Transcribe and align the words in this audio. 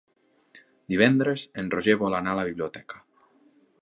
Divendres 0.93 1.43
en 1.63 1.69
Roger 1.75 1.97
vol 2.05 2.17
anar 2.21 2.33
a 2.35 2.39
la 2.41 2.47
biblioteca. 2.49 3.03